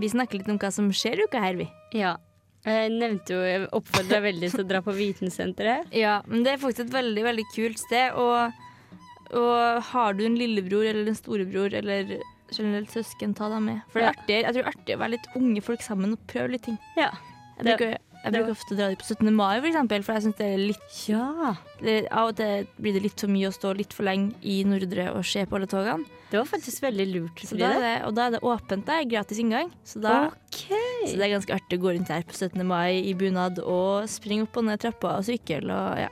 [0.00, 1.68] Vi snakker litt om hva som skjer i uka her, vi.
[1.94, 2.16] Ja.
[2.64, 5.90] Jeg nevnte jo, jeg oppfordra veldig til å dra på Vitensenteret.
[5.94, 8.16] Ja, men det er faktisk et veldig, veldig kult sted.
[8.16, 12.16] Og, og har du en lillebror eller en storebror eller
[12.54, 13.84] generelt søsken, ta dem med.
[13.92, 16.16] For det er artig, jeg tror det er artig å være litt unge folk sammen
[16.16, 16.80] og prøve litt ting.
[16.98, 17.10] Ja.
[17.58, 19.28] Jeg bruker, jeg bruker ofte å dra dit på 17.
[19.36, 21.56] mai, for eksempel, for jeg syns det er litt Ja.
[21.82, 24.62] det, Av og til blir det litt for mye å stå litt for lenge i
[24.64, 26.08] Nordre og se på alle togene.
[26.30, 27.44] Det var faktisk veldig lurt.
[27.46, 29.70] Så da det, og da er det åpent der, gratis inngang.
[29.84, 31.04] Så, da, okay.
[31.06, 32.64] så det er ganske artig å gå rundt her på 17.
[32.66, 36.10] mai i bunad og springe opp og ned trappa og sykkel og ja.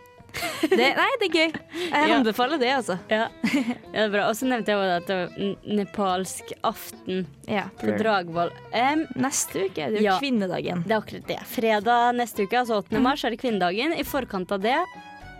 [0.63, 1.57] Det, nei, det er gøy.
[1.93, 2.95] Jeg anbefaler det, altså.
[3.11, 4.23] Ja, ja det er bra.
[4.31, 8.53] Og så nevnte jeg også at det var nepalsk aften Ja, på Dragvoll.
[8.73, 10.17] Um, Neste uke er det jo Ja.
[10.23, 10.85] kvinnedagen.
[10.87, 11.39] det er akkurat det.
[11.53, 13.03] Fredag neste uke, altså 8.
[13.05, 13.93] mars, er det kvinnedagen.
[13.99, 14.79] I forkant av det,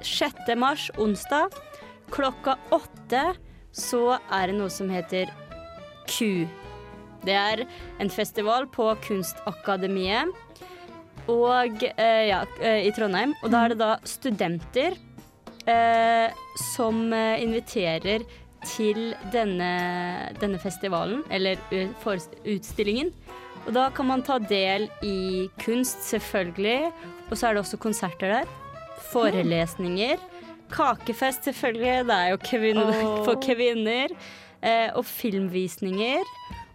[0.05, 0.55] 6.
[0.61, 1.55] mars, onsdag,
[2.13, 3.25] klokka åtte,
[3.73, 5.31] så er det noe som heter
[6.11, 6.45] Q.
[7.25, 7.65] Det er
[8.03, 10.35] en festival på Kunstakademiet
[11.31, 13.35] og, eh, ja, eh, i Trondheim.
[13.43, 14.97] Og da er det da studenter
[15.67, 16.33] eh,
[16.75, 18.25] som eh, inviterer
[18.67, 19.71] til denne,
[20.39, 21.59] denne festivalen, eller
[22.47, 23.11] utstillingen.
[23.67, 26.93] Og da kan man ta del i kunst, selvfølgelig.
[27.31, 28.55] Og så er det også konserter der.
[29.13, 30.19] Forelesninger.
[30.73, 32.07] Kakefest, selvfølgelig.
[32.09, 33.25] Det er jo kvinne, oh.
[33.27, 34.15] for kvinner.
[34.63, 36.27] Eh, og filmvisninger.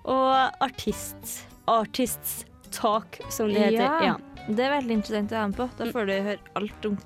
[0.07, 1.43] Og artist.
[1.67, 3.83] Artists talk, som det heter.
[3.83, 4.13] Ja.
[4.13, 4.36] Ja.
[4.47, 5.69] Det er veldig interessant å være med på.
[5.77, 6.97] Da får du høre alt om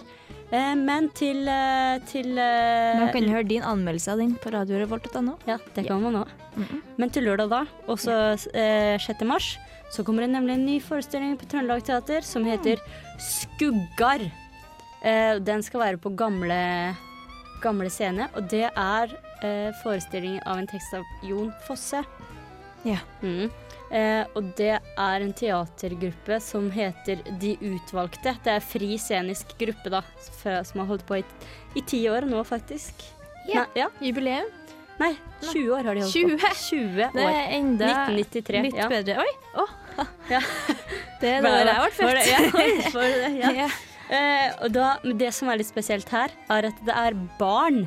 [0.53, 4.51] Eh, men til, eh, til eh, Man kan jo høre din anmeldelse av den på
[4.53, 5.37] radiorevolt.no.
[5.49, 6.33] Ja, det kan man òg.
[7.01, 8.17] Men til lørdag da, også
[8.53, 9.23] eh, 6.
[9.25, 9.55] mars,
[9.93, 12.81] så kommer det nemlig en ny forestilling på Trøndelag Teater som heter
[13.21, 14.21] Skuggar.
[15.01, 16.59] Eh, den skal være på gamle,
[17.65, 22.05] gamle scene, og det er eh, forestillingen av en tekst av Jon Fosse.
[22.85, 23.01] Ja.
[23.23, 23.49] Mm.
[23.93, 28.33] Eh, og det er en teatergruppe som heter De utvalgte.
[28.41, 30.01] Det er fri scenisk gruppe, da,
[30.65, 31.23] som har holdt på i,
[31.77, 33.05] i ti år nå, faktisk.
[33.45, 33.67] Ja.
[33.67, 33.89] Nei, ja.
[34.01, 34.49] Jubileum?
[35.01, 36.35] Nei, 20 år har de holdt 20?
[36.41, 36.51] på.
[36.63, 37.15] 20 år.
[37.15, 38.61] Det er enda 1993.
[38.67, 38.89] litt ja.
[38.91, 39.23] bedre.
[39.23, 39.31] Oi!
[39.61, 39.73] Oh.
[40.29, 40.41] Ja.
[41.21, 42.13] det er da jeg ble født.
[42.19, 43.33] det- Ja, for det.
[43.41, 43.71] Ja.
[44.13, 47.85] Eh, og da, det som er litt spesielt her, er at det er barn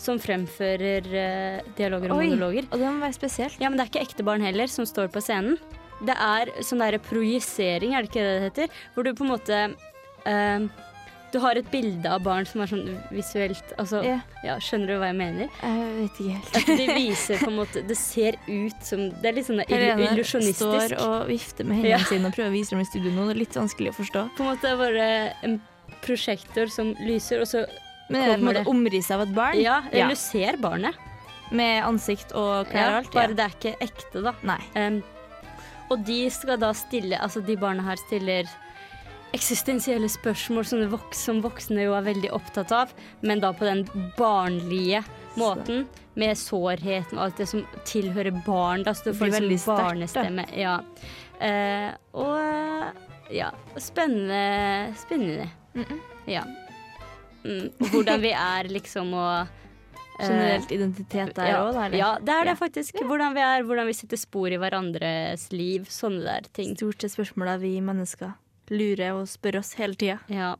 [0.00, 2.68] som fremfører eh, dialoger og Oi, monologer.
[2.72, 3.60] Og det må være spesielt.
[3.60, 5.58] Ja, men det er ikke ekte barn heller som står på scenen.
[6.00, 8.78] Det er sånn derre projisering, er det ikke det det heter?
[8.94, 9.58] Hvor du på en måte
[10.24, 10.86] uh,
[11.30, 14.22] Du har et bilde av barn som er sånn visuelt Altså, yeah.
[14.42, 15.52] ja, skjønner du hva jeg mener?
[15.60, 16.56] Jeg vet ikke helt.
[16.56, 20.64] At de viser på en måte Det ser ut som Det er litt sånn illusjonistisk.
[20.64, 22.00] står og vifter med hendene Ja.
[22.08, 23.28] sine og prøver å vise dem i studio nå.
[23.28, 24.24] Det er litt vanskelig å forstå.
[24.40, 25.06] På en måte bare
[25.44, 25.60] en
[26.00, 27.66] prosjektor som lyser, og så
[28.10, 29.60] Men er det på en måte av et barn?
[29.60, 31.06] Ja, eller du ser barnet.
[31.50, 33.14] Med ansikt og klær og alt?
[33.14, 34.34] bare det er ikke ekte, da.
[34.46, 34.60] Nei.
[34.78, 35.00] Um,
[35.90, 38.50] og de skal da stille Altså, de barna her stiller
[39.34, 43.84] eksistensielle spørsmål som, vok som voksne jo er veldig opptatt av, men da på den
[44.18, 45.04] barnlige
[45.38, 45.84] måten.
[46.18, 48.82] Med sårheten og alt det som tilhører barn.
[48.86, 50.46] Da, så du får liksom sterkt, barnestemme.
[50.58, 50.80] Ja.
[51.38, 54.90] Uh, og ja, spennende.
[54.98, 55.46] Spennende.
[56.26, 56.42] Ja.
[57.44, 59.48] Mm, hvordan vi er liksom og
[60.20, 61.84] eh, Generelt identitet der ja, òg, da?
[61.86, 61.98] eller?
[61.98, 62.60] Ja, det er det Ja.
[62.60, 62.98] faktisk.
[63.08, 65.86] Hvordan vi er, hvordan vi setter spor i hverandres liv.
[65.88, 66.74] Sånne der ting.
[66.76, 68.34] Stort sett spørsmåla vi mennesker
[68.70, 70.18] lurer og spør oss hele tida.
[70.28, 70.56] Ja.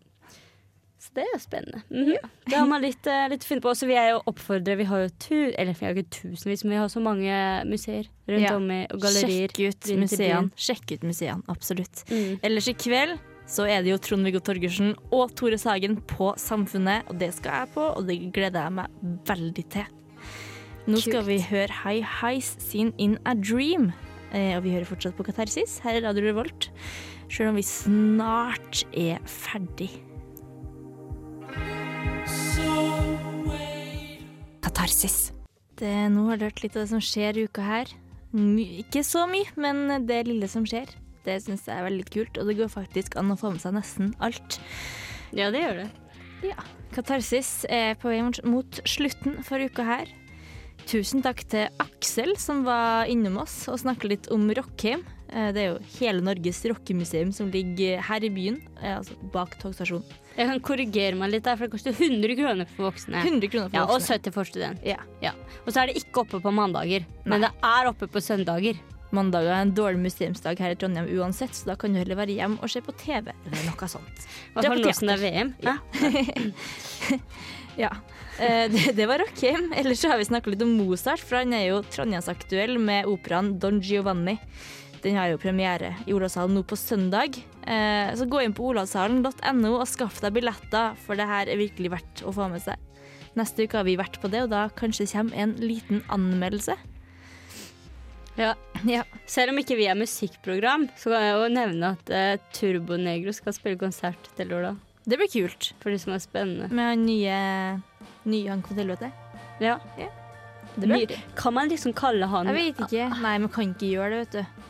[1.00, 1.82] Så det er jo spennende.
[1.88, 2.16] Mhm.
[2.44, 3.70] Det har man litt, eh, litt å finne på.
[3.70, 4.76] Også vi er jo oppfordrere.
[4.76, 8.08] Vi har jo tu eller vi har ikke tusenvis, men vi har så mange museer
[8.28, 8.56] rundt Ja.
[8.56, 9.48] om i og gallerier.
[9.48, 10.50] Sjekk ut museene.
[10.56, 12.04] Sjekk ut museene, absolutt.
[12.10, 12.40] Mm.
[12.42, 13.18] Ellers i kveld
[13.50, 17.72] så er det jo Trond-Viggo Torgersen og Tore Sagen på Samfunnet, og det skal jeg
[17.74, 19.88] på, og det gleder jeg meg veldig til.
[20.90, 23.90] Nå skal vi høre High Highs sin In A Dream,
[24.32, 26.70] eh, og vi hører fortsatt på Katarsis her i Radio Revolt,
[27.30, 29.90] selv om vi snart er ferdig.
[34.62, 35.32] Katarsis.
[35.80, 37.92] Det, nå har du hørt litt av det som skjer i uka her.
[38.30, 40.92] My, ikke så mye, men det lille som skjer,
[41.24, 42.38] det syns jeg er veldig kult.
[42.40, 44.60] Og det går faktisk an å få med seg nesten alt.
[45.36, 45.90] Ja, det gjør det.
[46.50, 46.56] Ja.
[46.94, 50.08] Katarsis er på vei mot- slutten for uka her.
[50.88, 55.04] Tusen takk til Aksel som var innom oss og snakket litt om Rockheim.
[55.30, 59.58] Eh, Det er jo hele Norges rockemuseum som ligger her i byen, eh, altså bak
[59.60, 60.02] togstasjonen.
[60.36, 63.22] Jeg kan korrigere meg litt der, for det koster 100 kroner for voksne.
[63.22, 64.80] 100 kroner for ja, Og 70 for student.
[64.82, 64.96] Ja.
[65.22, 65.32] Ja.
[65.66, 68.80] Og så er det ikke oppe på mandager, men det er oppe på søndager.
[69.12, 72.36] Mandag er en dårlig museumsdag her i Trondheim uansett, så da kan du heller være
[72.36, 74.26] hjemme og se på TV eller noe sånt.
[74.54, 74.70] Hva det
[75.10, 75.24] er.
[75.24, 75.54] VM?
[75.66, 75.76] Ja.
[77.78, 77.90] Ja.
[78.40, 79.66] Eh, Det, det var Rockheim.
[79.76, 83.50] Ellers så har vi snakka litt om Mozart, for han er jo trondheimsaktuell med operaen
[83.60, 84.38] Don Giovanni.
[85.04, 87.36] Den har jo premiere i Olavshallen nå på søndag.
[87.68, 91.92] Eh, Så gå inn på olavshallen.no og skaff deg billetter, for det her er virkelig
[91.98, 92.80] verdt å få med seg.
[93.36, 96.78] Neste uke har vi vært på det, og da kanskje det kommer en liten anmeldelse.
[98.40, 98.54] Ja.
[98.88, 99.02] Ja.
[99.28, 103.52] Selv om ikke vi er musikkprogram, så kan jeg jo nevne at uh, Turbonegro skal
[103.56, 104.78] spille konsert til lørdag.
[105.04, 105.72] Det blir kult.
[105.82, 106.70] For det som er spennende.
[106.72, 107.36] Med han nye,
[108.30, 109.10] nye Han kom til helvete.
[109.60, 109.76] Ja.
[110.76, 113.08] Det blir Ny- Kan man liksom kalle han Jeg vet ikke.
[113.20, 114.66] Nei, man kan ikke gjøre det, vet du.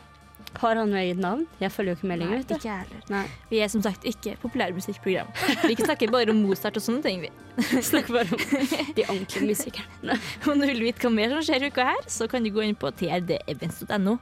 [0.59, 1.45] Har han eget navn?
[1.61, 2.41] Jeg følger jo ikke med lenger.
[2.47, 2.55] du.
[2.57, 3.03] ikke heller.
[3.13, 3.23] Nei.
[3.51, 5.29] Vi er som sagt ikke populærmusikkprogram.
[5.69, 7.29] Vi snakker bare om Mozart og sånne ting, vi.
[7.89, 8.41] Snakker bare om
[8.97, 10.17] de ordentlige musikerne.
[10.45, 12.63] Om du vil vite hva mer som skjer i uka her, så kan du gå
[12.65, 14.17] inn på trdevents.no.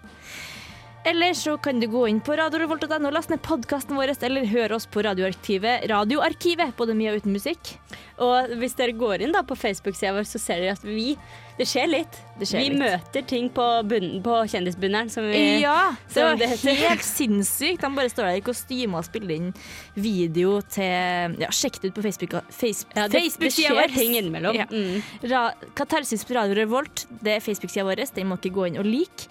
[1.08, 4.86] Eller så kan du gå inn på radiorevolt.no, laste ned podkasten vår, eller høre oss
[4.92, 7.72] på Radioarkivet, Radioarkivet, både mye og uten musikk.
[8.20, 11.14] Og hvis dere går inn da på Facebook-sida vår, så ser dere at vi
[11.60, 12.18] Det skjer litt.
[12.40, 12.80] Det skjer vi litt.
[12.80, 17.82] møter ting på, bunnen, på kjendisbunneren som vi Ja, det var det helt sinnssykt.
[17.84, 19.50] De bare står der i kostyme og spiller inn
[19.96, 22.36] video til Ja, sjekk det ut på Facebook.
[22.52, 24.56] face, Ja, det- det Facebook-sida skjer ting innimellom.
[24.56, 24.68] Ja.
[24.72, 25.02] Mm.
[25.32, 28.04] Ra Katarsis på Radio Revolt, det er Facebook-sida vår.
[28.16, 29.28] Den må ikke gå inn og like.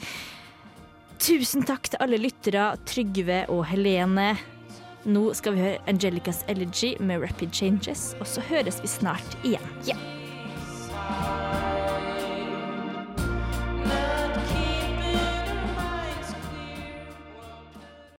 [1.18, 4.36] Tusen takk til alle lyttere, Trygve og Helene.
[5.08, 9.66] Nå skal vi høre Angelicas Elegy med Rapid Changes, og så høres vi snart igjen.
[9.88, 9.98] Yeah.